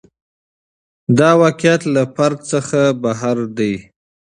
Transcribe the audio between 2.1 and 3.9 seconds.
فرد څخه بهر دی.